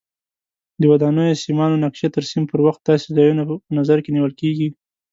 [0.81, 4.69] د ودانیو سیمانو نقشې ترسیم پر وخت داسې ځایونه په نظر کې نیول کېږي.